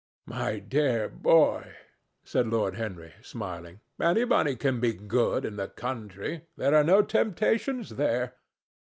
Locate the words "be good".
4.79-5.45